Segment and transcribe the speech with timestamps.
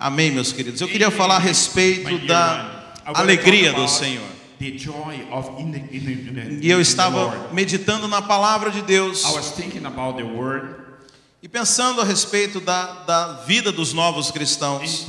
[0.00, 0.80] Amém, meus queridos.
[0.80, 4.26] Eu queria falar a respeito da alegria do Senhor.
[4.58, 10.74] E eu estava meditando na palavra de Deus I was thinking about the word
[11.42, 15.06] e pensando a respeito da, da vida dos novos cristãos.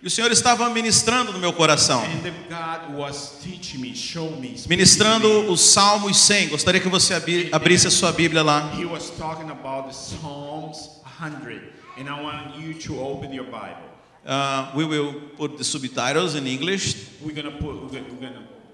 [0.00, 4.40] E o Senhor estava ministrando no meu coração, And the God was teaching me, showing
[4.40, 6.48] me, speaking to ministrando os Salmos 100.
[6.48, 8.72] Gostaria que você abri- abrisse a sua Bíblia lá.
[8.76, 10.88] He was talking about the Psalms
[11.20, 13.82] 100, and I want you to open your Bible.
[14.26, 16.94] Uh, we will put the subtitles in English.
[17.22, 18.04] We're gonna put, we're gonna,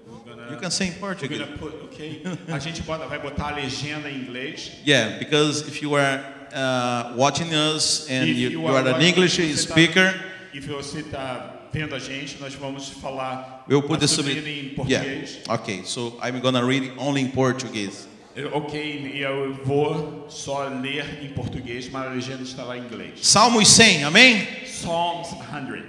[0.07, 1.41] we're gonna, You can say in We're Portuguese.
[1.59, 2.21] put, okay?
[2.49, 4.71] A gente bota, vai botar a legenda em inglês.
[4.85, 9.37] Yeah, because if you are uh, watching us and If you, you are an English
[9.37, 10.13] tá- speaker,
[10.53, 14.45] E se você está vendo a gente, nós vamos falar we'll put the a subtitles.
[14.47, 15.03] em Yeah.
[15.03, 15.39] português.
[15.49, 18.07] Okay, so I'm gonna read only in Portuguese.
[18.51, 23.13] Ok, eu vou só ler em português, mas a legenda estará em inglês.
[23.21, 24.45] Salmos 100, amém?
[24.65, 25.83] Psalms 100.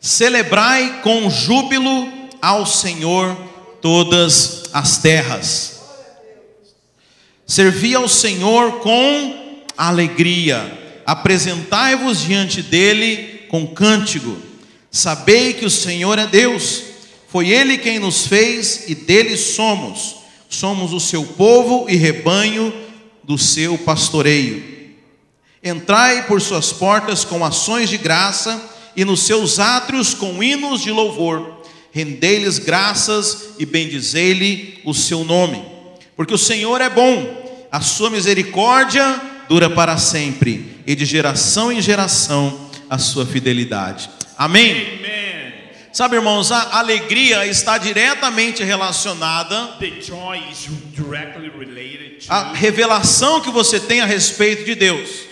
[0.00, 2.08] Celebrai com júbilo
[2.40, 3.36] ao Senhor
[3.82, 5.80] todas as terras.
[7.44, 11.02] Servi ao Senhor com alegria.
[11.04, 14.36] Apresentai-vos diante dele com cântico.
[14.92, 16.84] Sabei que o Senhor é Deus.
[17.28, 20.23] Foi ele quem nos fez e dele somos.
[20.54, 22.72] Somos o seu povo e rebanho
[23.22, 24.62] do seu pastoreio.
[25.62, 28.62] Entrai por suas portas com ações de graça
[28.96, 31.62] e nos seus átrios com hinos de louvor.
[31.90, 35.64] Rendei-lhes graças e bendizei-lhe o seu nome.
[36.16, 41.80] Porque o Senhor é bom, a sua misericórdia dura para sempre, e de geração em
[41.80, 44.08] geração a sua fidelidade.
[44.36, 44.70] Amém?
[44.70, 45.33] Amen.
[45.94, 49.76] Sabe, irmãos, a alegria está diretamente relacionada
[52.28, 55.28] à revelação que você tem a respeito de Deus.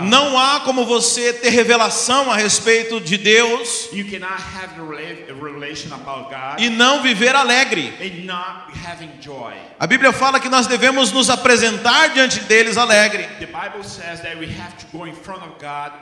[0.00, 3.90] Não há como você ter revelação a respeito de Deus
[6.58, 7.92] e não viver alegre.
[9.78, 13.28] A Bíblia fala que nós devemos nos apresentar diante deles alegre.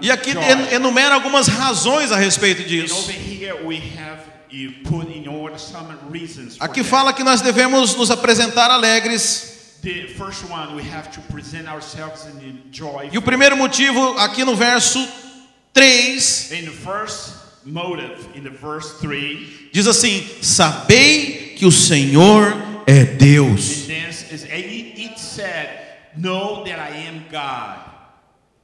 [0.00, 0.30] E aqui
[0.70, 3.10] enumera algumas razões a respeito disso.
[6.60, 9.78] Aqui fala que nós devemos nos apresentar alegres.
[13.10, 15.08] E o primeiro motivo aqui no verso
[15.72, 17.32] 3 In the first
[17.64, 22.54] motive, in the verse 3, diz assim: Sabei que o Senhor
[22.86, 23.88] é Deus.
[24.32, 25.68] and then it, it said,
[26.16, 27.91] "Know that I am God."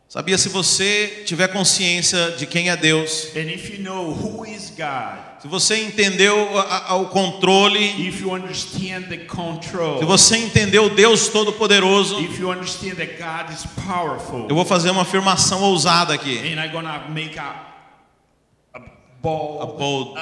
[0.08, 3.28] Sabia se você tiver consciência de quem é Deus,
[3.74, 4.10] you know
[4.70, 7.78] God, se você entendeu a- a- o controle
[9.26, 12.16] control, Se você entendeu Deus Todo-Poderoso,
[14.48, 16.38] eu vou fazer uma afirmação ousada aqui.
[18.72, 18.78] a
[19.20, 20.18] bold, A bold-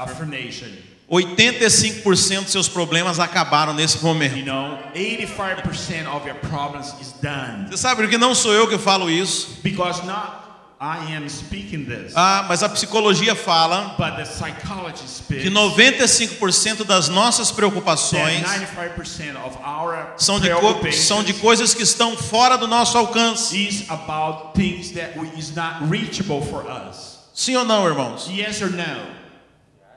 [0.00, 0.89] affirmation.
[1.10, 4.44] 85% dos seus problemas acabaram nesse You momento.
[4.44, 9.10] know, 85% of your problems is done Você sabe porque não sou eu que falo
[9.10, 10.38] isso, because not
[10.82, 15.42] I am speaking this, ah, mas a psicologia fala but the psychology speaks.
[15.42, 20.48] que 95% das nossas preocupações 95% of our são de,
[20.92, 23.54] são de coisas que estão fora do nosso alcance.
[23.54, 27.18] is about things that we, is not reachable for us.
[27.34, 28.26] Sim ou não, irmãos?
[28.30, 29.18] Yes or no?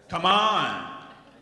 [0.09, 0.93] Come on.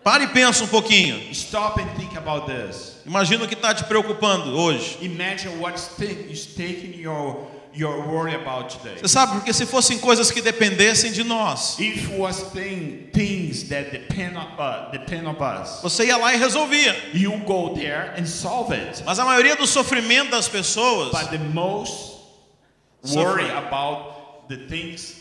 [0.03, 1.31] Pare e pensa um pouquinho.
[1.31, 2.97] Stop and think about this.
[3.05, 4.97] Imagina o que está te preocupando hoje.
[5.01, 8.97] Imagine what's taking your your worry about today.
[8.99, 13.91] Você sabe, porque se fossem coisas que dependessem de nós, If was thing, things that
[13.91, 16.95] depend on uh, depend on us, você ia lá e resolvia.
[17.13, 19.03] you go there and solve it.
[19.05, 22.21] Mas a maioria do sofrimento das pessoas But the most
[23.15, 25.20] worry about the things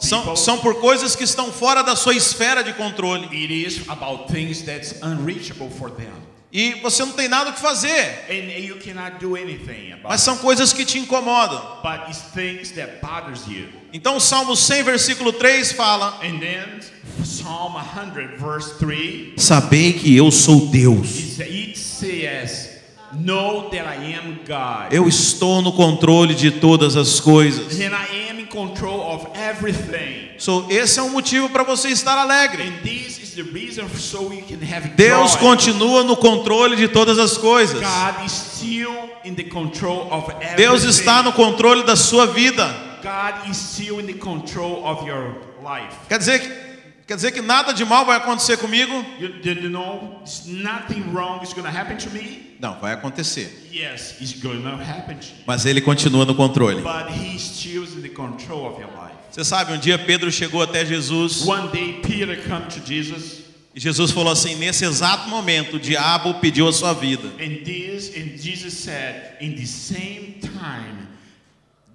[0.00, 3.24] são, são por coisas que estão fora da sua esfera de controle.
[3.32, 6.12] it is about things that's unreachable for them,
[6.52, 8.24] E você não tem nada o que fazer.
[8.30, 10.08] and you cannot do anything about.
[10.08, 11.60] Mas são coisas que te incomodam.
[11.82, 13.68] But it's things that bothers you.
[13.92, 16.80] Então o Salmo 100, versículo 3 fala: And then
[17.22, 21.38] Psalm 100 verse 3 Sabei que eu sou Deus.
[21.40, 22.75] it says,
[23.18, 27.80] "Know that I am God." Eu estou no controle de todas as coisas.
[27.80, 30.30] And I am in control of everything.
[30.38, 32.62] So, esse é um motivo para você estar alegre.
[32.62, 35.40] And this is the reason so you can have Deus joy.
[35.40, 37.80] continua no controle de todas as coisas.
[37.80, 40.56] God is still in the control of everything.
[40.56, 42.84] Deus está no controle da sua vida.
[43.02, 45.94] God is still in the control of your life.
[46.08, 46.65] Quer dizer que
[47.06, 48.92] Quer dizer que nada de mal vai acontecer comigo?
[49.20, 52.56] You, you know nothing wrong is going to happen to me?
[52.60, 53.68] Não, vai acontecer.
[53.70, 55.44] Yes, it's going to happen to you.
[55.46, 56.82] Mas ele continua no controle.
[56.82, 59.14] But He's still in the control of your life.
[59.30, 63.42] Você sabe, um dia Pedro chegou até Jesus One day, Peter come to Jesus,
[63.72, 67.28] e Jesus falou assim: nesse exato momento, o diabo pediu a sua vida.
[67.38, 71.05] and this, and Jesus said, in the same time,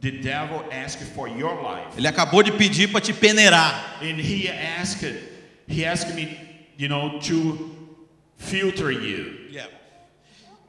[0.01, 1.97] the devil asked for your life.
[1.97, 4.01] Ele acabou de pedir para te peneirar.
[4.01, 5.05] And he asked,
[5.67, 6.37] he asked me,
[6.77, 7.97] you know, to
[8.37, 9.41] filter you.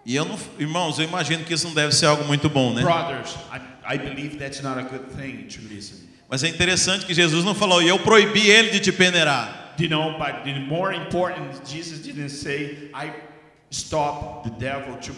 [0.04, 2.82] E eu não, irmãos, eu imagino que isso não deve ser algo muito bom, né?
[2.82, 6.08] Brothers, I, I believe that's not a good thing to listen.
[6.28, 9.74] Mas é interessante que Jesus não falou, e eu proibi ele de te peneirar.
[9.78, 13.12] You know, but the more important, Jesus didn't say, I
[13.70, 15.12] stop the devil to.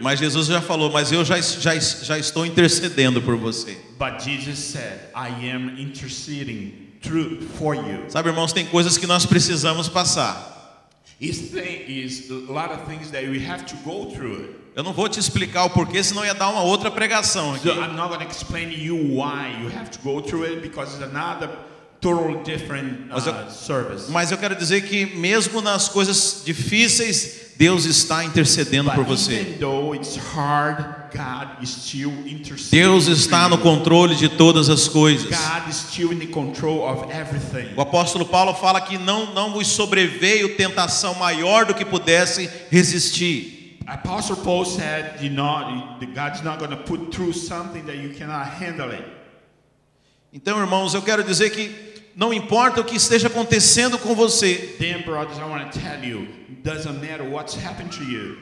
[0.00, 3.76] Mas Jesus já falou, mas eu já, já, já estou intercedendo por você.
[3.98, 8.04] But Jesus said, I am interceding through for you.
[8.08, 10.58] Sabe, irmãos, tem coisas que nós precisamos passar.
[11.20, 14.54] It's thing is a lot of things that we have to go through.
[14.74, 17.68] Eu não vou te explicar o porquê, senão ia dar uma outra pregação aqui.
[17.68, 20.60] So I'm not going to explain to you why you have to go through it
[20.62, 21.50] because it's another
[22.00, 24.10] totally different Mas eu- uh, service.
[24.10, 29.58] Mas eu quero dizer que mesmo nas coisas difíceis, Deus está intercedendo por você.
[32.70, 35.28] Deus está no controle de todas as coisas.
[37.76, 43.76] O apóstolo Paulo fala que não, não vos sobreveio tentação maior do que pudesse resistir.
[43.86, 48.46] Apostle Paul said, you know, God's not going to put through something that you cannot
[48.46, 49.04] handle it.
[50.32, 55.02] Então, irmãos, eu quero dizer que não importa o que esteja acontecendo com você, Then,
[55.02, 55.38] brothers,
[56.04, 56.26] you,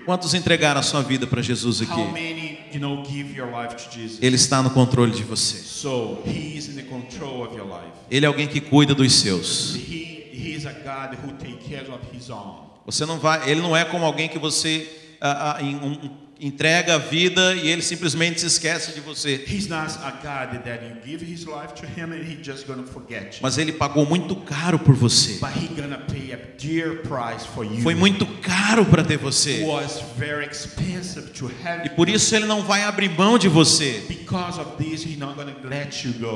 [0.05, 1.93] quantos entregaram a sua vida para Jesus aqui?
[2.13, 4.19] many, you know, Jesus?
[4.21, 5.57] Ele está no controle de você.
[5.59, 6.19] So.
[8.11, 9.77] Ele é alguém que cuida dos seus.
[9.77, 10.19] He.
[12.87, 14.89] Você não vai, ele não é como alguém que você
[15.21, 16.11] ah, em- um-
[16.41, 19.45] entrega a vida e ele simplesmente se esquece de você.
[23.41, 25.39] Mas ele pagou muito caro por você.
[27.83, 29.65] Foi muito caro para ter você.
[31.85, 34.03] E por isso ele não vai abrir mão de você.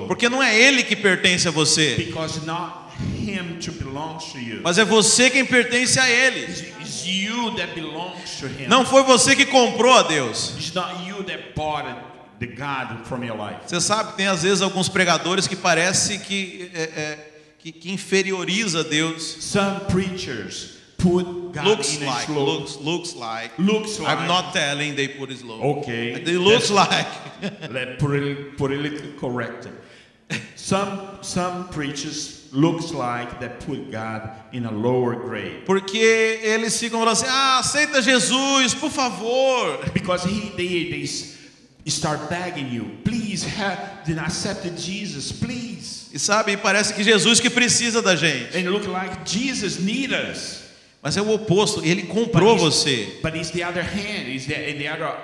[0.09, 4.61] Porque não é ele que pertence a você, Because not him to belongs to you.
[4.63, 6.45] mas é você quem pertence a ele.
[6.45, 8.69] It's, it's you that belongs to him.
[8.69, 10.55] Não foi você que comprou a Deus.
[10.57, 11.99] It's not you that bought it,
[12.39, 13.61] the God from your life.
[13.67, 17.19] Você sabe, tem às vezes alguns pregadores que parece que, é, é,
[17.59, 19.23] que, que inferioriza Deus.
[19.41, 23.51] Some preachers put God Looks in like, looks, looks like.
[23.59, 24.19] looks like.
[24.19, 25.81] I'm not telling they put it low.
[25.81, 26.13] Okay.
[26.13, 27.07] It looks like.
[27.71, 30.41] Let polit- politically correct it.
[30.57, 35.97] Some some preachers looks like they put God in a lower grade Porque
[36.43, 39.79] eles ficam falando assim: ah, aceita Jesus, por favor.
[39.95, 43.79] because he they they start begging you, please have
[44.19, 46.11] accept Jesus, please.
[46.15, 48.55] E sabe, parece que Jesus que precisa da gente.
[48.57, 50.63] And it look like Jesus need us.
[51.03, 53.21] Mas é o oposto, ele comprou But it's- você.
[53.23, 54.29] But it's the other hand.
[54.29, 55.17] Is the in the other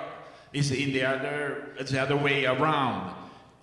[0.51, 3.13] is in the other it's the other way around.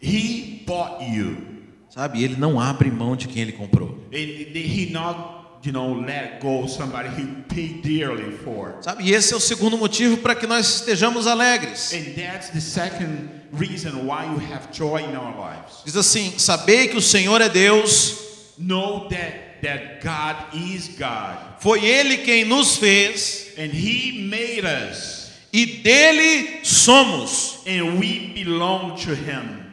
[0.00, 1.55] He bought you.
[1.96, 3.98] Sabe, ele não abre mão de quem ele comprou.
[4.12, 5.18] He not
[5.64, 8.76] you know let go somebody he paid dearly for.
[8.82, 11.92] Sabe, e esse é o segundo motivo para que nós estejamos alegres.
[11.94, 15.82] And that's the second reason why you have joy in our lives.
[15.84, 18.24] Diz assim: sabei que o Senhor é Deus,
[18.58, 25.30] Know that that God is God foi Ele quem nos fez and He made us
[25.52, 27.60] e dele somos.
[27.66, 29.65] and we belong to Him.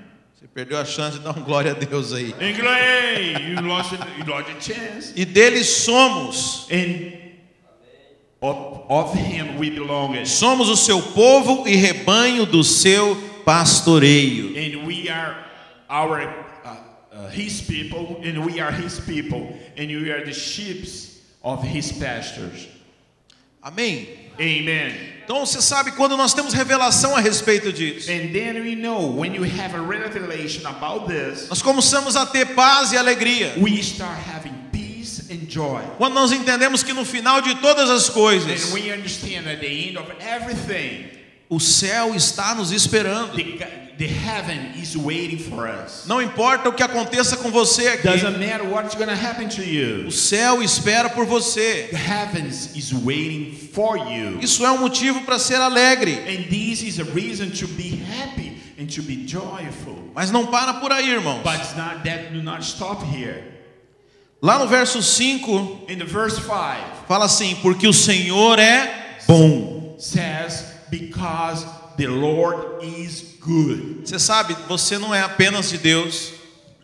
[0.53, 2.31] Perdeu a chance de dar um glória a Deus aí.
[2.39, 5.13] English, you lost you lost.
[5.15, 6.67] E dele somos.
[6.69, 7.13] And
[8.39, 10.15] of, of Him we belong.
[10.15, 14.85] And Somos o seu povo e rebanho do seu pastoreio.
[14.85, 15.43] we are
[15.89, 16.77] our uh,
[17.11, 20.85] uh, His people, and we are His people, and we are the sheep
[21.43, 22.67] of His pastures.
[23.63, 24.22] Amém?
[24.39, 25.13] Amen.
[25.23, 28.11] Então você sabe quando nós temos revelação a respeito disso.
[28.11, 32.47] And then we know when you have a revelation about this, Nós começamos a ter
[32.47, 33.55] paz e alegria.
[35.97, 38.73] Quando nós entendemos que no final de todas as coisas,
[41.49, 43.35] o céu está nos esperando.
[43.35, 46.05] the, the heaven is waiting for us.
[46.07, 49.61] Não importa o que aconteça com você aqui, Doesn't matter what's going to happen to
[49.63, 50.07] you.
[50.07, 51.89] o céu espera por você.
[51.91, 54.39] The heavens is waiting for you.
[54.41, 56.13] Isso é um motivo para ser alegre.
[56.27, 60.11] And this is a reason to be happy and to be joyful.
[60.15, 61.43] Mas não para por aí, irmãos.
[61.43, 63.51] But it's not that do not stop here.
[64.41, 69.95] Lá no verso 5, In the verse 5 fala assim: Porque o Senhor é bom.
[69.97, 71.65] says, Because
[71.97, 74.01] the Lord is good.
[74.05, 76.33] Você sabe, você não é apenas de Deus.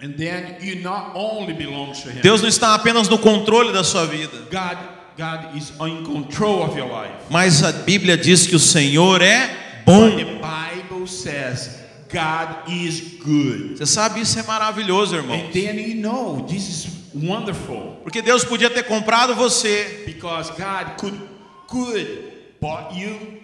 [0.02, 2.22] And then you not only belong to Him.
[2.22, 4.48] Deus não está apenas no controle da sua vida.
[4.50, 4.78] God,
[5.18, 7.14] God is in control of your life.
[7.30, 9.48] Mas a Bíblia diz que o Senhor é
[9.86, 10.16] But bom.
[10.18, 11.80] the Bible says
[12.12, 13.76] God is good.
[13.78, 15.36] Você sabe, isso é maravilhoso, irmão.
[15.36, 20.98] And then you know this is wonderful Porque Deus podia ter comprado você, because God
[20.98, 21.20] could
[21.68, 22.08] could
[22.62, 23.39] bought you,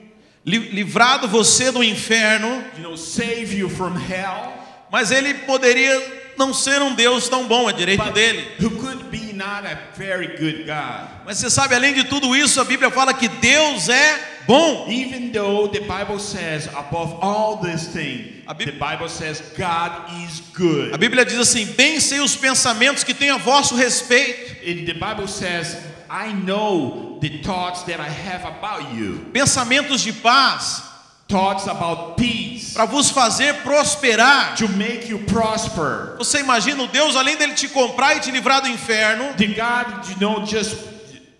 [0.45, 4.53] livrado você do inferno, you know, save you from hell.
[4.91, 8.45] mas Ele poderia não ser um Deus tão bom, é direito But dele.
[8.61, 11.07] who could be not a very good God.
[11.25, 14.85] Mas você sabe, além de tudo isso, a Bíblia fala que Deus é bom.
[14.89, 19.91] Even though the Bible says above all these things, A Bí- the Bible says God
[20.23, 20.93] is good.
[20.93, 24.93] A Bíblia diz assim: bem sei os pensamentos que têm a vosso respeito, And the
[24.93, 25.77] Bible says,
[26.09, 29.25] I know the thoughts that I have about you.
[29.33, 30.83] pensamentos de paz,
[31.27, 32.74] Thoughts about peace.
[32.75, 34.55] para vos fazer prosperar.
[34.57, 36.15] To make you prosper.
[36.19, 40.07] Você imagina o Deus, além dele te comprar e te livrar do inferno, The God,
[40.09, 40.75] you know, just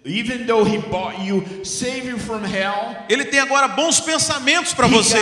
[0.06, 2.96] even though He bought you, save you from hell.
[3.10, 5.18] ele tem agora bons pensamentos para você.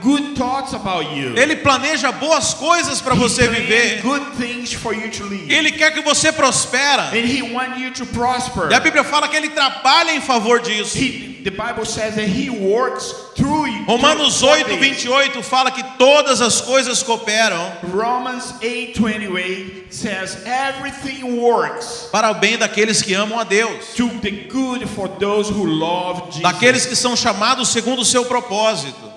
[0.00, 1.36] good thoughts about you.
[1.36, 4.00] Ele planeja boas coisas para He você viver.
[4.02, 5.50] good things for you to live.
[5.52, 7.10] Ele quer que você prospera.
[7.12, 8.70] And He wants you to prosper.
[8.70, 10.96] E a Bíblia fala que ele trabalha em favor disso.
[10.96, 13.84] He, the Bible says that He works through you.
[13.86, 15.02] Romanos through 8, things.
[15.02, 22.58] 28 fala que todas as coisas cooperam Romans 8:28 says everything works para o bem
[22.58, 26.42] daqueles que amam a Deus, to the good for those who love Jesus.
[26.42, 29.08] daqueles que são chamados segundo o seu propósito.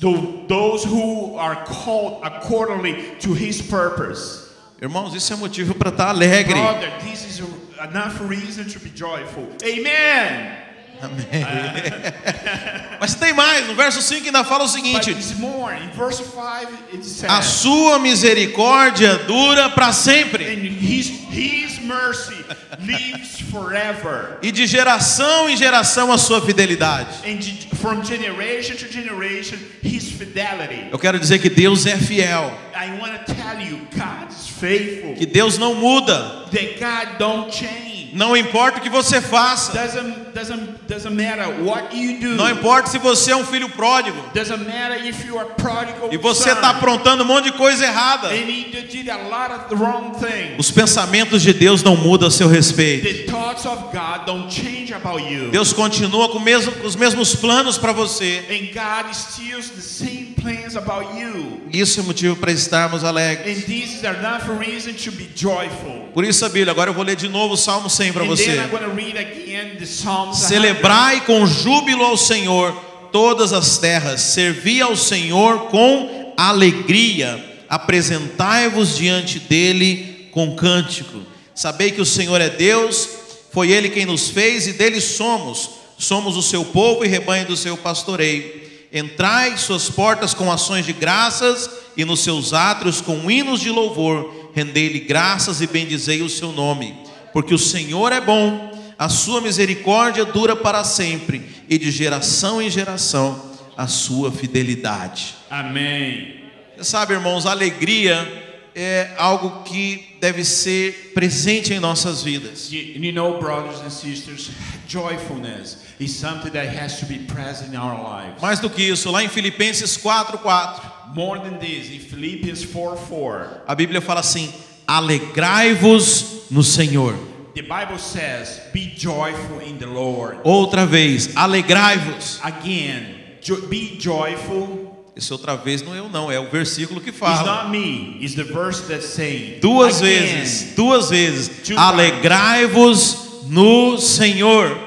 [0.00, 4.44] Tho- those who are called accordingly to his purpose.
[4.80, 6.54] Irmãos, isso é motivo para estar alegre.
[6.60, 7.40] Brother, this is
[7.80, 9.48] enough reason to be joyful.
[9.64, 10.52] Amen.
[11.00, 11.26] Amém.
[13.00, 15.74] Mas tem mais, no verso 5 ainda fala o seguinte: it's more.
[15.74, 21.55] In verse 5 it A sua misericórdia dura para sempre, and his his
[21.86, 22.44] mercy
[22.80, 24.38] lives forever.
[24.42, 27.08] e de geração em geração a sua fidelidade.
[27.24, 27.38] And
[27.76, 30.88] from generation to generation his fidelity.
[30.90, 35.14] Eu quero dizer que Deus é fiel, I want to tell you God is faithful.
[35.14, 38.10] que Deus não muda, That God don't change.
[38.12, 42.36] não importa o que você faça, Doesn't doesn't doesn't matter what you do.
[42.36, 46.16] não importa se você é um filho pródigo Doesn't matter if you are prodigal e
[46.18, 48.28] você está aprontando um monte de coisa errada.
[48.28, 50.58] And he did- a lot of the wrong things.
[50.58, 53.04] Os pensamentos de Deus não mudam a seu respeito.
[53.06, 55.50] The thoughts of God don't change about you.
[55.50, 58.44] Deus continua com, mesmo- com os mesmos planos para você.
[58.50, 61.60] And God still the same plans about you.
[61.72, 63.58] Isso é motivo para estarmos alegres.
[63.58, 66.06] And this is enough reason to be joyful.
[66.12, 68.28] Por isso a Bíblia, agora eu vou ler de novo o Salmo 100 para and
[68.28, 68.50] then você.
[68.56, 70.25] I'm read again the Psalms.
[70.32, 70.48] 100.
[70.48, 72.72] Celebrai com júbilo ao Senhor
[73.12, 81.22] todas as terras, servi ao Senhor com alegria, apresentai-vos diante dele com cântico.
[81.54, 83.08] Sabei que o Senhor é Deus,
[83.50, 85.70] foi ele quem nos fez e dele somos.
[85.98, 88.66] Somos o seu povo e rebanho do seu pastoreio.
[88.92, 93.70] Entrai em suas portas com ações de graças e nos seus átrios com hinos de
[93.70, 94.50] louvor.
[94.54, 96.94] Rendei-lhe graças e bendizei o seu nome,
[97.32, 102.70] porque o Senhor é bom a sua misericórdia dura para sempre, e de geração em
[102.70, 105.34] geração a sua fidelidade.
[105.50, 106.36] Amen.
[106.76, 112.70] Você sabe, irmãos, a alegria é algo que deve ser presente em nossas vidas.
[112.70, 114.50] You, know, brothers and sisters,
[114.86, 118.40] joyfulness is something that has to be present in our lives.
[118.42, 123.62] Mais do que isso, lá em Filipenses 4:4, More than this, in Philippians 4 4,
[123.66, 124.52] a Bíblia fala assim:
[124.86, 127.16] "Alegrai-vos no Senhor".
[127.56, 130.38] The Bible says, Be joyful in the Lord.
[130.44, 132.38] Outra vez, alegrai-vos.
[132.44, 134.84] Again, jo- be joyful.
[135.16, 137.64] Esse outra vez não é eu não, é o versículo que It's fala.
[137.64, 139.60] not me, it's the verse that's saying.
[139.60, 141.50] Duas again, vezes, duas vezes.
[141.74, 144.78] Alegrai-vos no Senhor.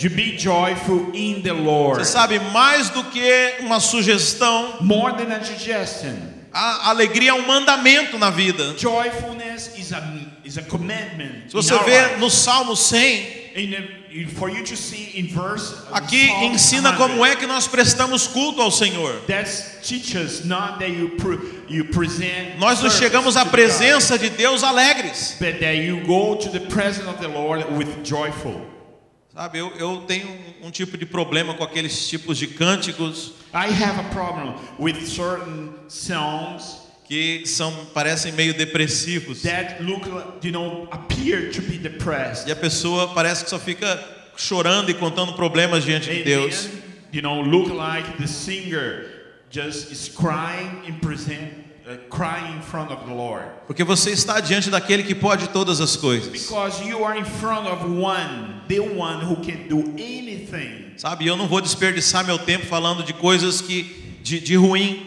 [0.00, 1.98] To be joyful in the Lord.
[2.00, 6.16] Você sabe, mais do que uma sugestão, More than a suggestion.
[6.52, 8.74] a alegria é um mandamento na vida.
[8.76, 10.00] Joyfulness is a.
[11.48, 15.74] Se você vê no Salmo 100, In the- in- for you to see in verse
[15.92, 19.22] aqui Psalm ensina 100, como é que nós prestamos culto ao Senhor.
[22.58, 25.36] Nós nos chegamos à presença de Deus alegres.
[25.38, 28.60] God, but that you go to the presence of the Lord with joyful.
[29.32, 30.28] Sabe, eu, eu tenho
[30.62, 35.06] um, um tipo de problema com aqueles tipos de cânticos I have a problem with
[35.06, 39.42] certain songs que são parecem meio depressivos.
[39.42, 40.06] that look,
[40.42, 42.48] you know, appear to be depressed.
[42.48, 44.02] E a pessoa parece que só fica
[44.36, 46.64] chorando e contando problemas diante de Deus.
[46.64, 46.82] then,
[47.12, 49.06] you know, look like the singer
[49.50, 51.52] just is crying in present,
[51.86, 53.46] uh, crying in front of the Lord.
[53.66, 56.32] Porque você está diante daquele que pode todas as coisas.
[56.32, 60.94] Because you are in front of one, the one who can do anything.
[60.96, 65.06] Sabe, eu não vou desperdiçar meu tempo falando de coisas que de, de ruim,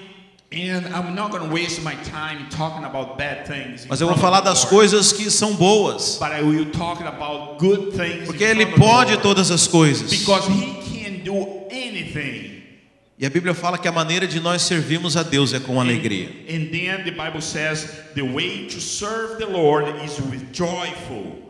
[0.49, 3.83] And I'm not going to waste my time talking about bad things.
[3.83, 6.17] in mas eu vou falar das coisas que são boas.
[6.19, 8.25] But I will talk about good things.
[8.25, 10.09] Porque ele pode todas as coisas.
[10.09, 12.63] Because he can do anything.
[13.19, 16.29] E a Bíblia fala que a maneira de nós servirmos a Deus é com alegria.
[16.47, 21.43] And then the Bible says the way to serve the Lord is with joyful.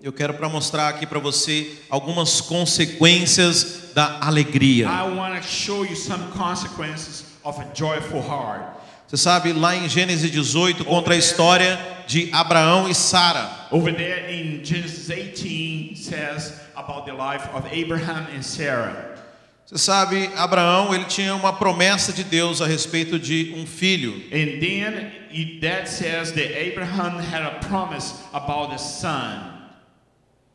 [0.00, 4.86] Eu quero para mostrar aqui para você algumas consequências da alegria.
[4.86, 8.62] I want to show you some consequences of a joyful heart.
[9.06, 13.48] Você sabe, lá em Gênesis 18 contra a história de Abraão e Sara.
[13.70, 19.16] Over there in Genesis 18 says about the life of Abraham and Sarah.
[19.64, 24.14] Você sabe, Abraão, ele tinha uma promessa de Deus a respeito de um filho.
[24.30, 29.54] And then it, that says that Abraham had a promise about the son.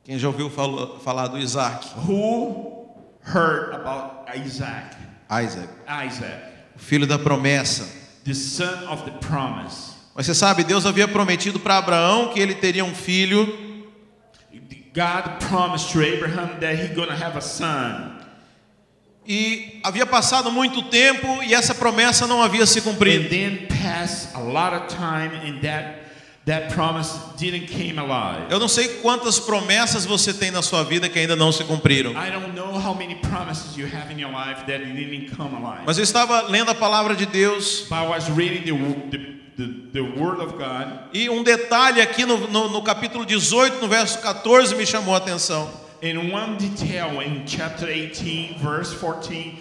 [0.03, 1.87] Quem já ouviu falo- falar do Isaac?
[2.07, 2.87] Who
[3.21, 4.95] heard about Isaac?
[5.29, 6.52] Isaac, Isaac,
[6.83, 7.87] filho da promessa.
[8.23, 9.93] the son of the promise.
[10.15, 13.61] Mas você sabe, Deus havia prometido para Abraão que ele teria um filho,
[14.93, 18.19] God promised to Abraham that he's going to have a son.
[19.25, 23.25] e havia passado muito tempo e essa promessa não havia se cumprido.
[23.25, 26.02] And then passed a lot of time and that
[26.45, 28.51] that promise didn't came alive.
[28.51, 32.11] Eu não sei quantas promessas você tem na sua vida que ainda não se cumpriram.
[32.11, 35.83] I don't know how many promises you have in your life that didn't come alive.
[35.85, 39.17] Mas eu estava lendo a palavra de Deus But I was reading the, the,
[39.57, 43.87] the, the word of God e um detalhe aqui no, no, no capítulo 18, no
[43.87, 45.69] verso 14, me chamou a atenção.
[46.03, 49.57] and one detail in chapter 18 verse 14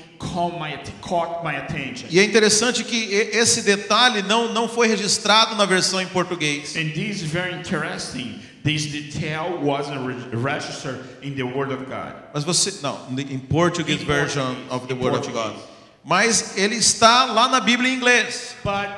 [2.11, 6.77] E é interessante que esse detalhe não, não foi registrado na versão em português.
[6.77, 8.41] And this is very interesting.
[8.65, 12.15] This detail wasn't re- registered in the word of God.
[12.33, 12.73] Mas você.
[12.81, 15.55] Não, em Portuguese version of the Word of God.
[16.05, 18.55] Mas ele está lá na Bíblia em inglês.
[18.63, 18.89] But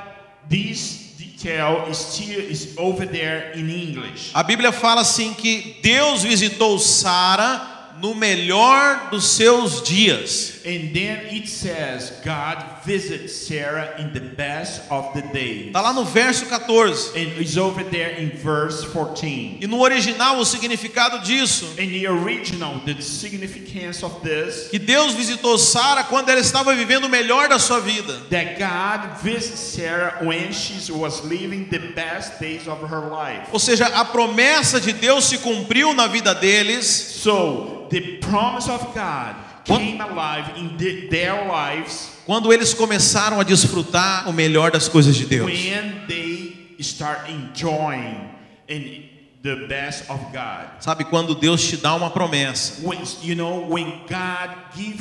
[0.51, 4.33] this detail is still is over there in English.
[4.35, 10.63] A Bíblia fala assim que Deus visitou Sara no melhor dos seus dias.
[10.65, 15.68] And then it says God visits Sarah in the best of the days.
[15.73, 17.12] Está lá no verso 14.
[17.16, 19.59] And it's over there in verse 14.
[19.62, 25.14] E no original o significado disso, In the original, the significance of this que Deus
[25.14, 28.12] visitou Sara quando ela estava vivendo o melhor da sua vida.
[28.31, 33.49] that God visits Sarah when she was living the best days of her life.
[33.53, 38.83] Ou seja, a promessa de Deus se cumpriu na vida deles So the promise of
[38.94, 44.89] God came alive in the- their lives quando eles começaram a desfrutar o melhor das
[44.89, 45.47] coisas de Deus.
[45.51, 48.31] when they start enjoying
[48.69, 49.05] in
[49.43, 50.67] the best of God.
[50.81, 52.81] Sabe quando Deus te dá uma promessa?
[52.83, 54.51] When, you know, when God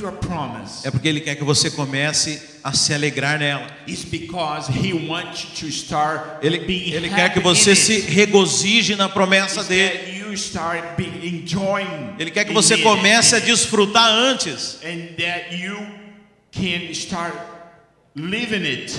[0.06, 3.66] a promise, É porque Ele quer que você comece a se alegrar nela.
[3.88, 9.08] it's because He wants to start Ele, being ele quer que você se regozije na
[9.10, 10.20] promessa It's dele.
[10.20, 12.16] you start enjoying.
[12.20, 14.78] Ele quer que você comece a and- desfrutar antes.
[14.84, 15.78] and that you
[16.54, 17.34] can start
[18.16, 18.98] living it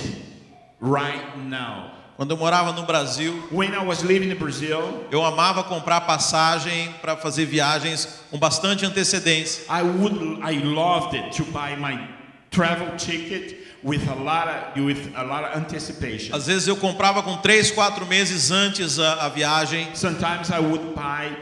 [0.79, 1.91] right now.
[2.17, 6.93] Quando eu morava no Brasil, When I was living in Brazil, eu amava comprar passagem
[7.01, 9.65] para fazer viagens com bastante antecedência.
[9.69, 12.07] I would I loved it to buy my
[12.51, 16.33] travel ticket with a lot of with a lot of anticipation.
[16.33, 19.89] Às vezes eu comprava com três, quatro meses antes a, a viagem.
[19.93, 21.35] Sometimes I would buy,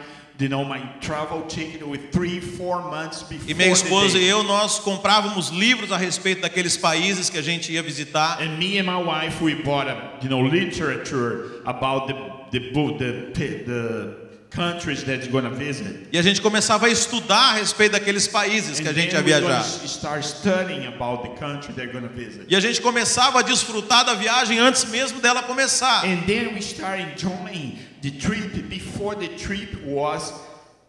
[0.43, 3.49] you know, my travel ticket with three, four months before.
[3.49, 7.71] E minha esposa e eu, nós comprávamos livros a respeito daqueles países que a gente
[7.71, 8.41] ia visitar.
[8.41, 12.13] And me and my wife, we bought a, you know, literature about the
[12.51, 13.31] the book, the
[13.65, 16.07] the countries that you're gonna visit.
[16.11, 19.21] E a gente começava a estudar a respeito daqueles países que a And gente ia
[19.21, 19.63] viajar.
[19.85, 22.45] start studying about the country they're gonna visit.
[22.49, 26.05] E a gente começava a desfrutar da viagem antes mesmo dela começar.
[26.05, 30.33] And then we start enjoying the trip before the trip was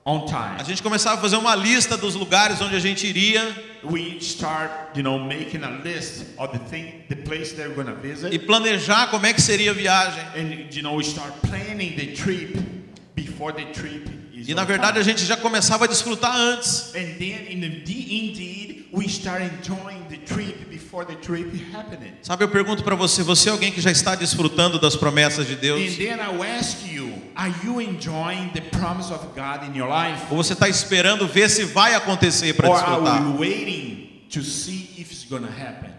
[0.04, 0.60] on time.
[0.60, 4.96] A gente começava a fazer uma lista dos lugares onde a gente iria We start,
[4.96, 9.10] you know, making a list of the thing, the place they're gonna e visit, planejar
[9.10, 10.24] como é que seria a viagem.
[10.34, 12.56] and you know, we start planning the trip
[13.14, 14.08] before the trip.
[14.46, 16.88] E na verdade a gente já começava a desfrutar antes.
[16.94, 22.12] And then, in the, indeed, we start enjoying the trip before the trip happened.
[22.22, 25.56] Sabe, eu pergunto para você, você é alguém que já está desfrutando das promessas de
[25.56, 25.80] Deus?
[25.80, 30.22] And then I ask you, are you enjoying the promise of God in your life?
[30.30, 33.16] Ou você está esperando ver se vai acontecer para Or desfrutar?
[33.16, 35.90] are you waiting to see if it's to happen?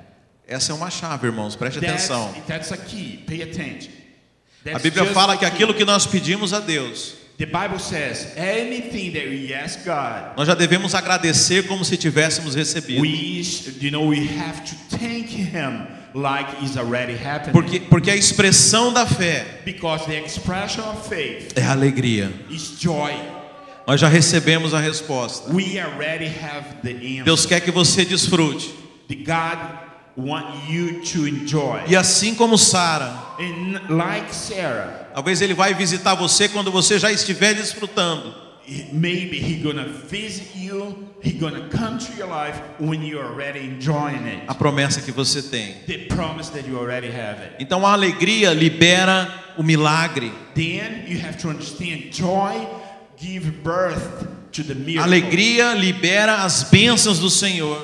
[0.47, 2.31] Essa é uma chave, irmãos, preste atenção.
[2.47, 3.23] that's a key.
[3.25, 3.91] Pay attention.
[4.65, 7.79] A That's Bíblia just fala a que aquilo que nós pedimos a Deus, The Bible
[7.79, 13.01] says anything that we ask God, nós já devemos agradecer como se tivéssemos recebido.
[13.01, 13.41] we,
[13.81, 17.51] you know, we have to thank Him like it's already happened.
[17.51, 22.31] Porque, porque a expressão da fé Because the expression of faith é alegria.
[22.49, 23.13] is joy.
[23.85, 25.51] Nós já recebemos a resposta.
[25.51, 27.25] We already have the answer.
[27.25, 28.73] Deus quer que você desfrute.
[29.09, 29.59] The God
[30.15, 31.81] want you to enjoy.
[31.87, 33.13] E assim como Sara,
[33.89, 38.33] Like Sarah, talvez ele vai visitar você quando você já estiver desfrutando.
[38.91, 41.09] maybe He gonna visit you.
[41.21, 44.43] He gonna come to your life when you're already enjoying it.
[44.47, 45.73] A promessa que você tem.
[45.87, 47.55] The promise that you already have it.
[47.59, 50.31] Então a alegria libera o milagre.
[50.55, 52.67] Then you have to understand joy
[53.17, 55.03] give birth to the A miracle.
[55.03, 57.79] alegria libera as bênçãos do Senhor.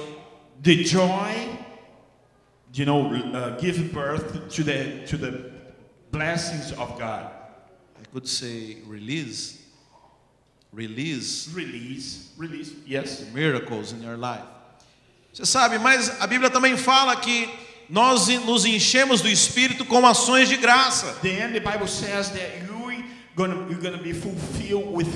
[0.63, 1.50] The joy,
[2.73, 5.51] you know, uh, give birth to the to the
[6.11, 7.31] blessings of God.
[7.99, 9.59] I could say release.
[10.73, 13.25] Release Release, release, yes.
[13.33, 14.45] miracles in your life.
[15.33, 17.49] Você sabe, mas a Bíblia também fala que
[17.89, 21.13] nós nos enchemos do Espírito com ações de graça.
[21.21, 22.71] Then the Bible says that you
[23.35, 25.07] gonna you're gonna be fulfilled with,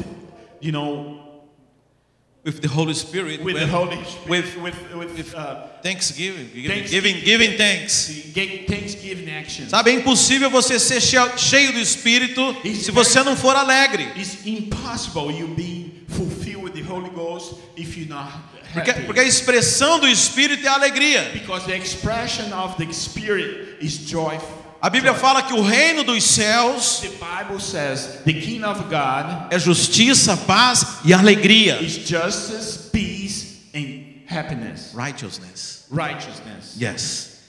[0.59, 1.24] you know,
[2.45, 3.41] With the Holy Spirit.
[3.43, 4.58] with the when- Holy Spirit, with-
[4.93, 6.47] with with, uh, Thanksgiving.
[6.53, 7.21] Giving, Thanksgiving.
[7.25, 8.05] giving thanks.
[8.36, 9.67] the Thanksgiving action.
[9.67, 14.08] Sabe, é impossível você ser che- cheio do Espírito Isso se você não for alegre.
[14.15, 18.31] It's impossible you being fulfilled with the Holy Ghost if you're not
[18.73, 19.05] Porque, happy.
[19.05, 21.31] porque a expressão do Espírito é alegria.
[21.34, 24.38] Because the expression of the Spirit is joy.
[24.85, 29.47] A Bíblia fala que o reino dos céus The Bible says the kingdom of God
[29.49, 31.81] é justiça, paz e alegria.
[31.81, 34.93] is justice, peace, and happiness.
[34.93, 35.87] Righteousness.
[35.89, 36.75] Righteousness.
[36.79, 37.39] Yes.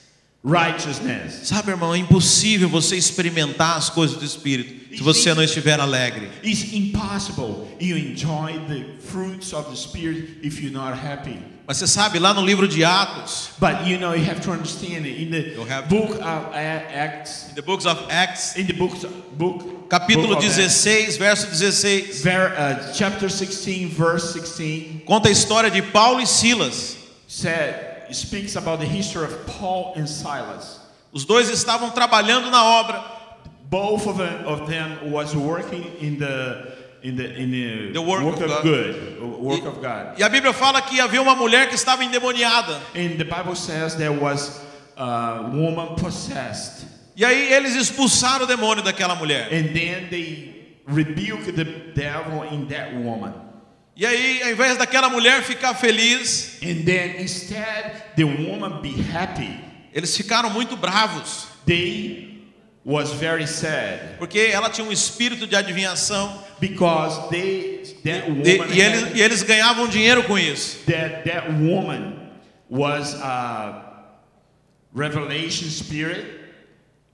[0.43, 1.47] Righteousness.
[1.47, 6.31] Sabe, irmão, é impossível você experimentar as coisas do Espírito se você não estiver alegre.
[6.43, 11.37] It's impossible you enjoy the fruits of the Spirit if you're not happy.
[11.67, 15.05] Mas você sabe, lá no livro de Atos, But you know, you have to understand
[15.05, 15.21] it.
[15.21, 19.03] In the book of Acts, in the books of Acts, in the books,
[19.33, 25.27] book, capítulo book of Acts, 16, verso 16, ver, uh, chapter 16, verse 16, conta
[25.27, 26.95] a história de Paulo e Silas.
[27.27, 30.79] said, speaks about the history of Paul and Silas.
[31.11, 33.03] Os dois estavam trabalhando na obra.
[33.69, 36.76] Both of them, of them was working in the
[37.07, 38.63] in the in the, The work of of, God.
[38.63, 40.19] good, work of God.
[40.19, 42.81] E a Bíblia fala que havia uma mulher que estava endemoniada.
[42.95, 44.59] And the Bible says there was
[44.97, 49.47] a woman possessed, E aí eles expulsaram o demônio daquela mulher.
[49.51, 51.63] and then they rebuked the
[51.95, 53.33] devil in that woman.
[53.95, 59.59] E aí, ao invés daquela mulher ficar feliz, And then instead the woman be happy.
[59.93, 62.43] eles ficaram muito bravos, They
[62.85, 68.77] was very sad porque ela tinha um espírito de adivinhação because they that woman e,
[68.77, 70.79] e eles, e eles ganhavam dinheiro com isso.
[70.85, 72.13] that that woman
[72.69, 73.83] was a
[74.93, 76.25] revelation spirit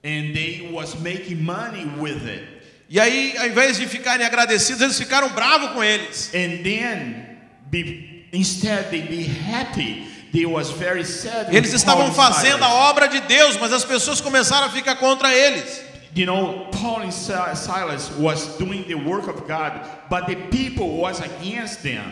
[0.04, 2.44] and they was making money with it
[2.90, 6.30] E aí, ao invés de ficarem agradecidos, eles ficaram bravos com eles.
[6.34, 7.38] and then
[7.72, 13.20] be, instead they be happy they was very sad Eles estavam fazendo a obra de
[13.22, 15.82] Deus, mas as pessoas começaram a ficar contra eles.
[16.16, 20.98] You know Paul and Si- Silas was doing the work of God but the people
[20.98, 22.04] was against them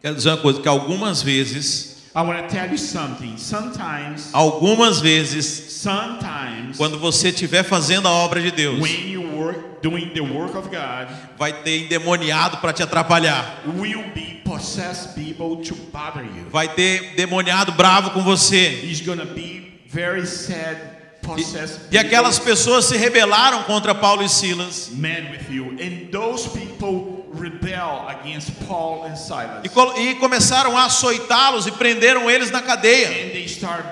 [0.00, 5.00] Quero dizer uma coisa, que algumas vezes, I want to tell you something sometimes algumas
[5.00, 5.44] vezes,
[5.80, 10.56] sometimes quando você estiver fazendo a obra de Deus, when you work doing the work
[10.56, 13.60] of God vai ter endemoniado para te atrapalhar.
[13.76, 16.48] will be possessed people to bother you.
[16.50, 18.80] Vai ter demoniado bravo com você.
[18.84, 20.76] He's gonna be very sad,
[21.22, 24.90] possessed E aquelas pessoas se rebelaram contra Paulo e Silas.
[24.92, 30.84] mad with you, and those people rebel against Paul and Silas, E, e começaram a
[30.84, 33.08] açoitá-los e prenderam eles na cadeia.
[33.08, 33.84] and they start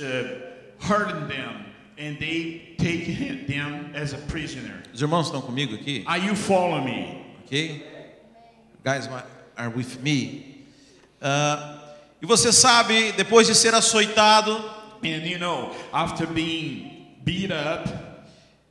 [0.00, 0.04] uh,
[0.80, 1.66] hurting them,
[1.98, 4.82] and they take him, them as a prisoner.
[4.92, 6.02] Os irmãos estão comigo aqui?
[6.06, 7.24] Are you following me?
[7.44, 7.86] Ok?
[8.84, 9.08] Guys
[9.56, 10.64] are with me.
[11.20, 11.78] Ah,
[12.20, 14.62] e você sabe, depois de ser açoitado,
[15.04, 17.88] And you know, after being beat up,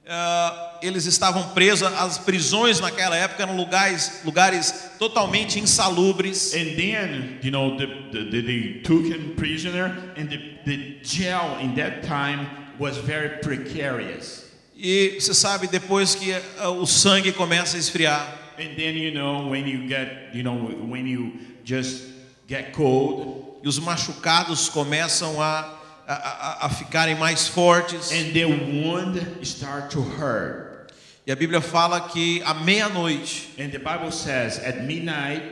[0.10, 1.92] ah, eles estavam presos.
[2.00, 6.54] As prisões naquela época eram lugares, lugares totalmente insalubres.
[6.54, 11.58] And then, you know, the, the, the, they took him prisoner, and the, the jail
[11.62, 12.48] in that time
[12.80, 14.50] was very precarious.
[14.76, 19.48] E você sabe, depois que ah, o sangue começa a esfriar, And then, you know,
[19.48, 22.04] when you get, you know, when you just
[22.48, 28.12] get cold, e os machucados começam a, a, a, a ficarem mais fortes.
[28.12, 30.92] and the wound start to hurt.
[31.26, 35.44] E a Bíblia fala que à meia-noite, And the Bible says at midnight,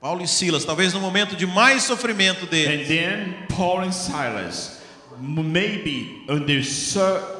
[0.00, 4.80] Paulo e Silas, talvez no momento de mais sofrimento deles, and then Paul and Silas,
[5.20, 6.60] maybe on the,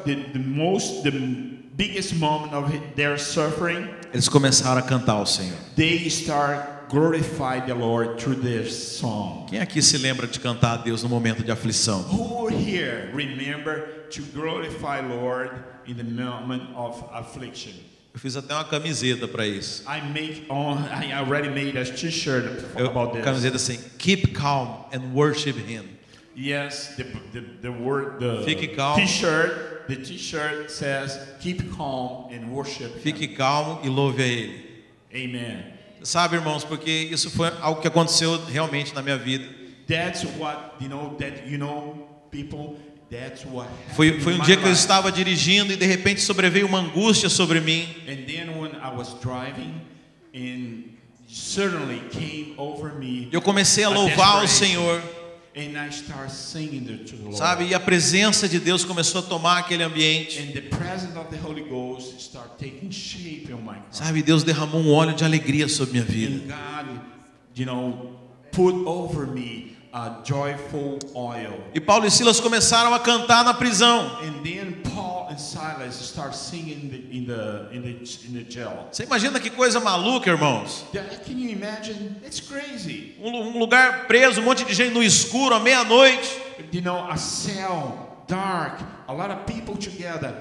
[0.04, 1.10] the, the most, the
[1.76, 5.56] biggest moment of their suffering, eles começaram a cantar ao Senhor.
[5.76, 9.46] they start glorify the Lord through this song.
[9.48, 12.02] Quem aqui se lembra de cantar a Deus no momento de aflição?
[12.10, 15.50] Who here remember to glorify Lord
[15.86, 17.72] in the moment of affliction?
[18.12, 19.82] Eu fiz até uma camiseta para isso.
[19.88, 23.24] I make on I already made a t-shirt about this.
[23.24, 25.84] camiseta assim: Keep calm and worship Him.
[26.36, 28.96] Yes, the, the, the word the Fique calmo.
[28.96, 33.00] t-shirt the t-shirt says keep calm and worship him.
[33.02, 34.64] Fique calmo e louve a Ele.
[35.14, 35.73] Amen.
[36.04, 39.48] Sabe, irmãos, porque isso foi algo que aconteceu realmente na minha vida.
[39.88, 42.76] That's what you know that you know people
[43.10, 46.78] that's what Foi, foi um dia que eu estava dirigindo e de repente sobreveio uma
[46.78, 47.88] angústia sobre mim.
[48.06, 49.80] And then when I was driving
[50.34, 50.90] and
[51.26, 54.48] suddenly came over me Eu comecei a louvar o.
[54.48, 55.02] Senhor,
[55.56, 57.36] and I started singing the- to the Lord.
[57.36, 57.64] sabe?
[57.66, 60.40] E a presença de Deus começou a tomar aquele ambiente.
[60.40, 63.86] And the presence of the Holy Ghost started taking shape in my heart.
[63.96, 66.34] Sabe, Deus derramou um óleo de alegria sobre minha vida.
[66.54, 67.00] And God,
[67.56, 68.16] you know,
[68.50, 69.73] put over me.
[71.72, 74.18] E Paulo e Silas começaram a cantar na prisão.
[78.90, 80.84] Você imagina que coisa maluca, irmãos?
[80.92, 82.16] That- Can you imagine?
[82.24, 83.14] It's crazy.
[83.20, 87.16] Um, um lugar preso, um monte de gente no escuro, à meia-noite, You know, a
[87.16, 90.34] cell, dark, a lot of people together,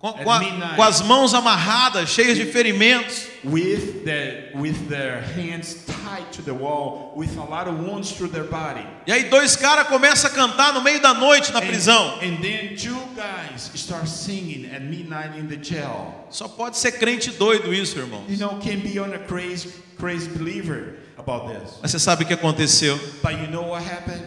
[0.00, 3.26] com, com a- com as mãos amarradas, cheias de ferimentos.
[3.44, 8.28] with the with their hands tied to the wall, with a lot of wounds through
[8.32, 8.84] their body.
[9.06, 12.14] E aí dois caras começam a cantar no meio da noite na And- prisão.
[12.20, 16.26] And, then two guys start singing at midnight in the jail.
[16.30, 18.24] Só pode ser crente doido isso, irmão.
[18.28, 21.74] You know, can be on a crazy, crazy believer about this.
[21.80, 22.96] Mas você sabe o que aconteceu?
[23.22, 24.24] But you know what happened?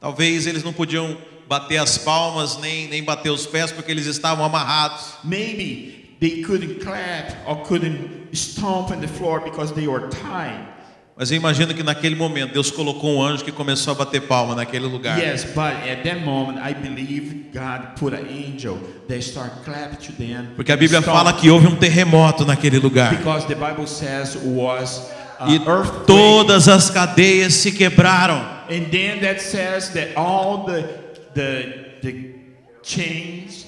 [0.00, 1.16] Talvez eles não podiam
[1.48, 5.14] bater as palmas nem, nem bater os pés porque eles estavam amarrados.
[5.24, 10.76] Maybe they couldn't clap or couldn't stomp on the floor because they were tied.
[11.18, 14.54] Mas eu imagino que naquele momento Deus colocou um anjo que começou a bater palma
[14.54, 15.18] naquele lugar.
[15.18, 18.78] Yes, but at that moment, I believe God put an angel
[19.08, 20.48] that start clap to them.
[20.54, 23.16] Porque a Bíblia fala que houve um terremoto naquele lugar.
[23.16, 25.58] because the Bible says was an E
[26.06, 28.56] todas as cadeias se quebraram.
[28.68, 31.05] And then that says that all the
[31.36, 32.34] the the
[32.82, 33.66] chains,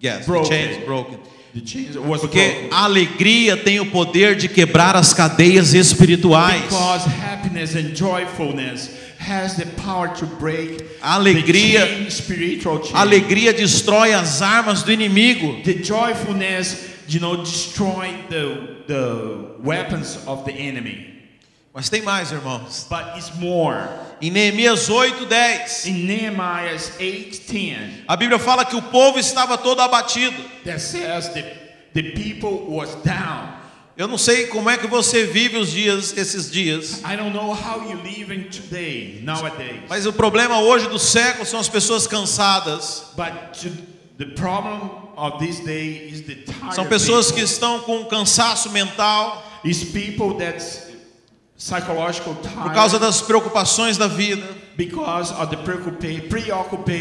[0.00, 0.50] Yes, the Broken.
[0.50, 1.18] chains broken.
[1.54, 2.72] the chains was Porque broken.
[2.72, 6.62] a alegria tem o poder de quebrar as cadeias espirituais.
[6.62, 12.96] Because happiness and joyfulness has the power to break Alegria- the chain, spiritual chain.
[12.96, 15.62] A alegria destrói as armas do inimigo.
[15.64, 21.09] The joyfulness, you know, destroy the the weapons of the enemy.
[21.80, 22.86] Mas tem mais, irmãos.
[22.90, 23.88] But it's more.
[24.20, 30.36] Em Neemias 8:10, In Nehemiah 8:10, a Bíblia fala que o povo estava todo abatido.
[30.66, 31.42] that says that
[31.94, 33.58] the people was down.
[33.96, 36.98] Eu não sei como é que você vive os dias, esses dias.
[36.98, 39.84] I don't know how you living today, nowadays.
[39.88, 43.04] Mas o problema hoje do século são as pessoas cansadas.
[43.16, 43.70] But to,
[44.18, 44.26] the
[46.10, 47.42] is the São pessoas people.
[47.42, 50.89] que estão com cansaço mental It's people that's
[52.62, 54.46] por causa das preocupações da vida,
[54.78, 54.86] the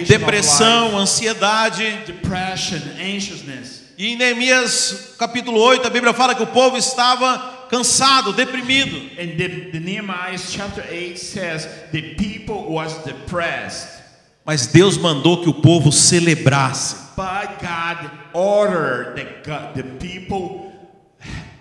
[0.06, 1.84] depressão, ansiedade.
[1.84, 3.84] life, depression, anxiousness.
[3.98, 8.96] E em Neemias capítulo 8, a Bíblia fala que o povo estava cansado, deprimido.
[9.18, 14.00] And the, the Nehemiah chapter 8 says the people was depressed.
[14.46, 17.10] Mas Deus mandou que o povo celebrasse.
[17.16, 20.69] But God ordered God, the people,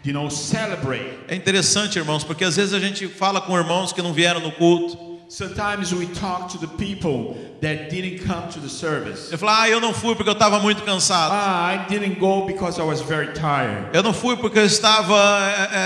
[0.09, 1.19] you know, celebrate.
[1.29, 4.51] É interessante, irmãos, porque às vezes a gente fala com irmãos que não vieram no
[4.53, 4.97] culto.
[5.29, 9.31] Sometimes we talk to the people that didn't come to the service.
[9.31, 11.33] Eu falo, ah, eu não fui porque eu estava muito cansado.
[11.35, 13.91] Ah, I didn't go because I was very tired.
[13.93, 15.77] Eu não fui porque eu estava é,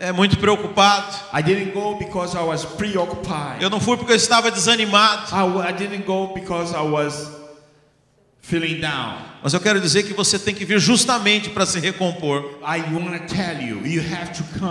[0.00, 1.14] é, é, muito preocupado.
[1.32, 3.62] I didn't go because I was preoccupied.
[3.62, 5.32] Eu não fui porque eu estava desanimado.
[5.32, 7.39] I, I didn't go because I was
[8.50, 9.30] feeling down.
[9.42, 12.58] Mas eu quero dizer que você tem que vir justamente para se recompor.
[13.62, 14.02] You, you.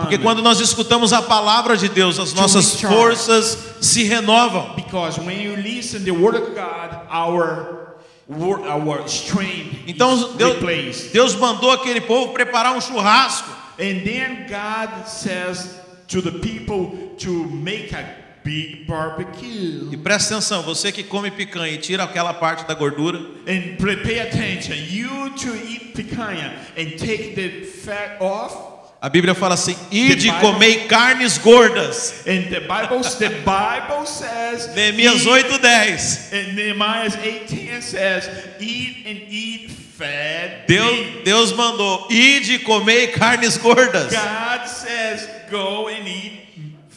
[0.01, 4.75] Porque quando nós escutamos a palavra de Deus, as nossas forças se renovam.
[4.75, 7.95] Because when you listen the word of God, our
[8.27, 11.09] wor- our strength Então Deus.
[11.11, 13.49] Deus mandou aquele povo preparar um churrasco.
[13.79, 18.03] And then God says to the people to make a
[18.49, 19.89] big barbecue.
[19.91, 24.19] E presta atenção, você que come picanha e tira aquela parte da gordura, And pay
[24.19, 28.55] attention, you to eat picanha and take the fat off.
[28.99, 32.23] a Bíblia fala assim: "Ide comei carnes gordas".
[32.25, 36.33] And the Bible, the Bible says, Neemias eat- 8:10.
[36.33, 40.65] And Nehemiah 18 says, eat and eat fat.
[40.67, 44.11] Deus, meat." Deus mandou: "Ide comei carnes gordas".
[44.11, 46.49] God says, go and eat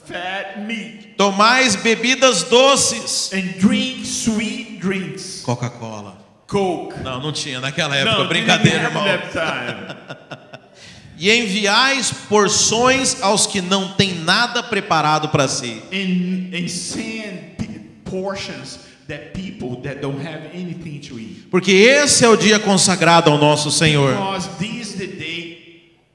[0.07, 3.31] fat meat Tomais bebidas doces.
[3.33, 5.43] and drink sweet drinks.
[5.45, 6.19] Coca-Cola.
[6.47, 6.99] Coke.
[7.03, 9.05] Não, não tinha naquela época, No, brincadeira, irmão.
[11.19, 15.81] E enviais porções aos que não têm nada preparado para si.
[15.93, 17.53] and, and send
[18.05, 21.47] portions that people that don't have anything to eat.
[21.51, 24.15] Porque esse é o dia consagrado ao nosso Senhor.
[24.15, 26.12] Because this is the day that we prepare to our Lord.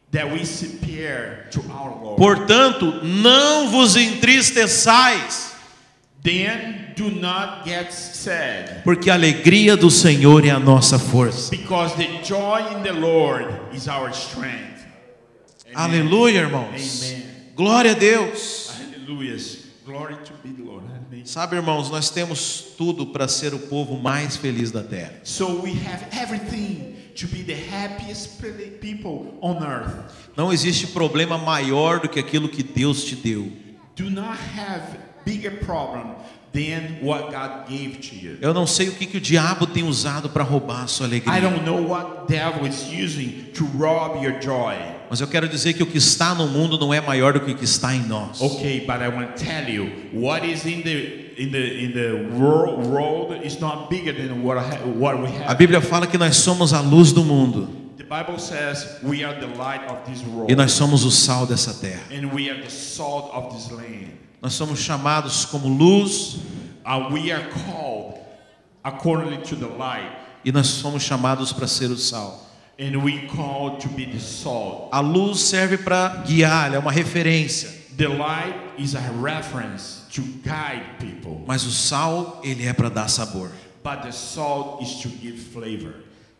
[2.17, 5.52] Portanto, não vos entristeçais,
[6.24, 8.84] then do not get sad.
[8.84, 11.52] porque a alegria do Senhor é a nossa força.
[11.52, 14.78] Because the joy in the Lord is our strength.
[15.76, 17.04] Aleluia, irmãos.
[17.04, 17.24] Amen.
[17.56, 18.72] Glória a Deus.
[18.80, 19.38] Hallelujah.
[19.86, 20.86] Glory to be the Lord.
[20.86, 21.26] Amen.
[21.26, 25.13] Sabe, irmãos, nós temos tudo para ser o povo mais feliz da terra.
[25.24, 29.95] So we have everything to be the happiest pe- people on earth.
[30.36, 33.51] Não existe problema maior do que aquilo que Deus te deu.
[33.95, 34.84] Do not have
[35.25, 36.15] bigger problem
[36.53, 38.38] than what God gave to you.
[38.41, 41.10] Eu não sei o que, que o diabo tem usado para roubar a sua I
[41.10, 41.41] alegria.
[41.41, 44.75] don't know what devil is using to rob your joy.
[45.10, 47.51] Mas eu quero dizer que o que está no mundo não é maior do que
[47.51, 48.41] o que está em nós.
[48.41, 52.38] Okay, but I want to tell you what is in the in the in the
[52.38, 55.58] world, world is not bigger than what I ha- what we A have.
[55.58, 59.47] Bíblia fala que nós somos a luz do mundo The Bible says we are the
[59.58, 62.02] light of this world e nós somos o sal dessa terra.
[62.12, 64.12] and we are the salt of this land.
[64.41, 66.39] Nós somos chamados como luz
[66.86, 68.17] Uh, we are called
[68.86, 70.10] accordingly to the light
[70.45, 72.45] e nós somos chamados para ser o sal.
[72.80, 74.89] and we called to be the salt.
[74.93, 77.69] A luz serve para guiar, é uma referência.
[77.97, 83.08] The light is a reference to guide people, Mas o sal, ele é para dar
[83.10, 83.50] sabor.
[83.84, 85.93] but the salt is to give flavor.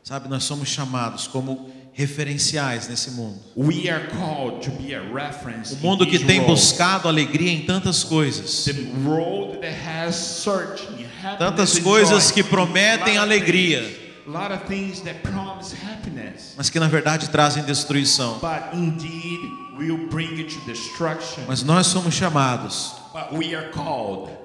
[0.04, 3.40] Sabe, nós somos chamados como referenciais nesse mundo.
[3.56, 5.74] We are called to be a reference.
[5.74, 8.64] O mundo que tem buscado alegria em tantas coisas.
[8.66, 13.82] The world that has happiness Tantas coisas que prometem alegria.
[13.84, 18.40] things- lot of things that promise happiness, Mas que na verdade trazem destruição.
[18.40, 19.40] but indeed
[19.78, 21.44] will bring you to destruction.
[21.48, 22.94] Mas nós somos chamados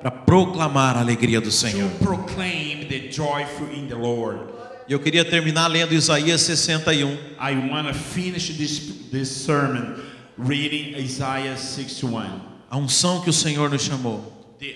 [0.00, 1.90] Para proclamar a alegria do to Senhor.
[2.00, 4.40] proclaim the joyful in the Lord.
[4.88, 7.12] Eu queria terminar lendo Isaías 61.
[7.38, 9.96] I want to finish this this sermon
[10.38, 12.40] reading Isaiah 61.
[12.70, 14.32] A unção que o Senhor nos chamou.
[14.58, 14.74] The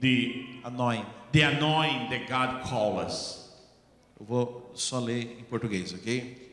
[0.00, 1.04] the Anoim.
[1.32, 3.46] the anointing that God called us.
[4.18, 6.46] Eu vou só ler em português, ok?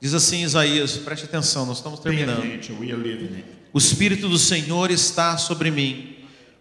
[0.00, 2.42] Diz assim Isaías, preste atenção, nós estamos terminando.
[3.72, 6.15] O Espírito do Senhor está sobre mim,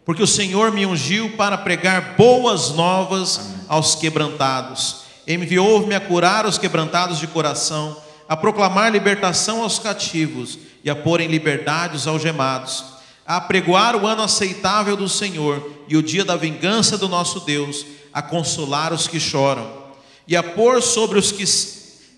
[0.06, 4.98] porque o Senhor me ungiu para pregar boas novas aos quebrantados.
[5.28, 7.98] Enviou-me a curar os quebrantados de coração,
[8.30, 12.86] a proclamar libertação aos cativos e a pôr em liberdade os algemados,
[13.26, 17.84] a apregoar o ano aceitável do Senhor e o dia da vingança do nosso Deus,
[18.14, 19.86] a consolar os que choram
[20.28, 21.46] e a pôr sobre os que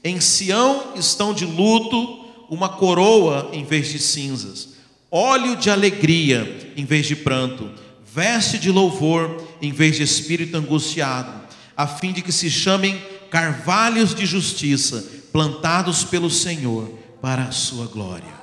[0.03, 4.69] em Sião estão de luto uma coroa em vez de cinzas,
[5.11, 7.71] óleo de alegria em vez de pranto,
[8.05, 11.31] veste de louvor em vez de espírito angustiado,
[11.75, 16.89] a fim de que se chamem carvalhos de justiça, plantados pelo Senhor
[17.21, 18.37] para a sua glória.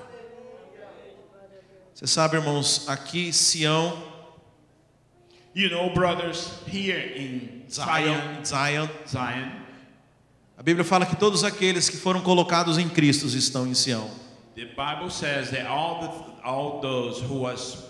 [1.94, 4.14] Você sabe, irmãos, aqui Sião,
[5.56, 9.48] You know, brothers, here in Zion, Zion, Zion,
[10.58, 14.10] a Bíblia fala que todos aqueles que foram colocados em Cristo estão em Sião.
[14.56, 17.82] the Bible says that all the all those who was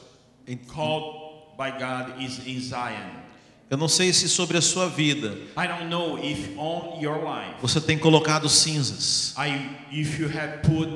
[0.68, 3.22] called by God is in Zion.
[3.70, 7.54] Eu não sei se sobre a sua vida I don't know if on your life,
[7.60, 9.58] você tem colocado cinzas, I
[9.90, 10.88] if you have put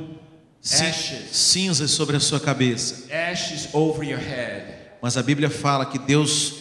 [0.61, 3.13] Cin- ashes, cinzas sobre a sua cabeça.
[3.13, 4.75] ashes over your head.
[5.01, 6.55] Mas a Bíblia fala que Deus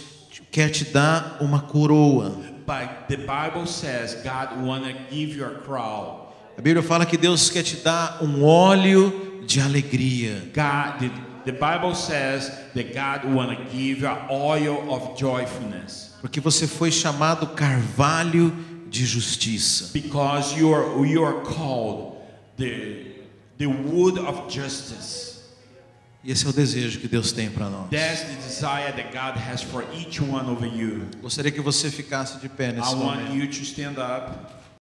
[0.52, 2.30] quer te dar uma coroa.
[2.66, 6.27] but the Bible says God wanna give you a crown.
[6.58, 10.42] A Bíblia fala que Deus quer te dar um óleo de alegria.
[10.56, 11.12] God, the,
[11.46, 16.92] the Bible says that God wanna give you an oil of joyfulness Porque você foi
[16.92, 18.52] chamado carvalho
[18.90, 19.92] de justiça.
[19.94, 22.18] because you are you are called
[22.58, 23.06] the
[23.60, 25.28] the wood of justice.
[26.24, 27.90] E esse é o desejo que Deus tem para nós.
[27.92, 31.06] That's the desire that God has for each one of you.
[31.22, 33.36] Gostaria que você ficasse de pé nesse I want momento.